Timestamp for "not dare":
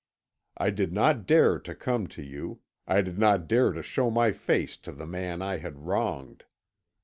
0.91-1.59, 3.19-3.71